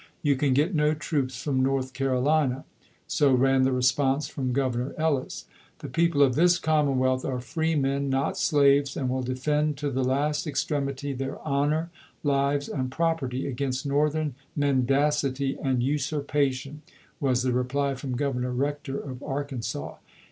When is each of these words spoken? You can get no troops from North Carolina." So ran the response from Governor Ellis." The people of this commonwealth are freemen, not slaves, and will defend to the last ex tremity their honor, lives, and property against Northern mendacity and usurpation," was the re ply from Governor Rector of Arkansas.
You 0.23 0.35
can 0.35 0.55
get 0.55 0.73
no 0.73 0.95
troops 0.95 1.39
from 1.39 1.61
North 1.61 1.93
Carolina." 1.93 2.65
So 3.05 3.35
ran 3.35 3.61
the 3.61 3.71
response 3.71 4.27
from 4.27 4.51
Governor 4.51 4.95
Ellis." 4.97 5.45
The 5.81 5.89
people 5.89 6.23
of 6.23 6.33
this 6.33 6.57
commonwealth 6.57 7.23
are 7.23 7.39
freemen, 7.39 8.09
not 8.09 8.35
slaves, 8.35 8.97
and 8.97 9.09
will 9.11 9.21
defend 9.21 9.77
to 9.77 9.91
the 9.91 10.03
last 10.03 10.47
ex 10.47 10.63
tremity 10.65 11.15
their 11.15 11.37
honor, 11.47 11.91
lives, 12.23 12.67
and 12.67 12.89
property 12.91 13.45
against 13.47 13.85
Northern 13.85 14.33
mendacity 14.55 15.55
and 15.61 15.83
usurpation," 15.83 16.81
was 17.19 17.43
the 17.43 17.51
re 17.53 17.63
ply 17.65 17.93
from 17.93 18.15
Governor 18.17 18.53
Rector 18.53 18.97
of 18.97 19.21
Arkansas. 19.21 19.97